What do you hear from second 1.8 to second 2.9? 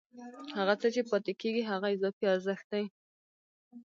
اضافي ارزښت دی